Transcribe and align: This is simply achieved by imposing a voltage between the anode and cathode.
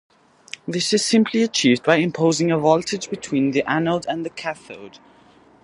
This 0.67 0.93
is 0.93 1.05
simply 1.05 1.43
achieved 1.43 1.83
by 1.83 1.97
imposing 1.97 2.49
a 2.49 2.57
voltage 2.57 3.07
between 3.07 3.51
the 3.51 3.61
anode 3.71 4.07
and 4.07 4.35
cathode. 4.35 4.97